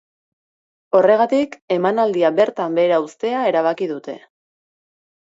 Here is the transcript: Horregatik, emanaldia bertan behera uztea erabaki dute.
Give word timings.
Horregatik, 0.99 1.53
emanaldia 1.77 2.33
bertan 2.41 2.81
behera 2.83 3.01
uztea 3.07 3.47
erabaki 3.55 3.95
dute. 3.97 4.21